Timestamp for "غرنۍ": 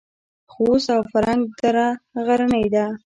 2.25-2.65